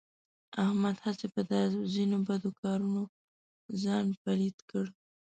[0.63, 1.61] احمد هسې په دا
[1.93, 3.01] ځنې بدو کارونو
[3.81, 4.85] ځان پلیت کړ.